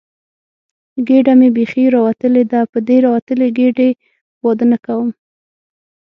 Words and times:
ګېډه 1.07 1.33
مې 1.39 1.49
بیخي 1.57 1.85
راوتلې 1.95 2.43
ده، 2.51 2.61
په 2.71 2.77
دې 2.87 2.97
راوتلې 3.05 3.47
ګېډې 3.57 3.89
واده 4.45 4.65
نه 4.71 4.77
کوم. 4.85 5.09